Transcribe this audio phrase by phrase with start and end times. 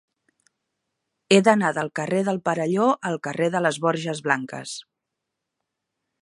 [1.35, 4.73] He d'anar del carrer del Perelló al carrer de les Borges Blanques.